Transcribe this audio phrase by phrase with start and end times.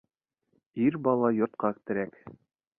[0.85, 2.21] Ир бала йортҡа терәк